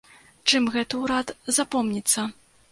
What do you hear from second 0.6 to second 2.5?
гэты ўрад запомніцца?